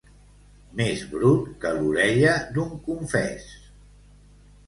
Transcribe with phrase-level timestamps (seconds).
[0.79, 3.47] Més brut que l'orella d'un confés.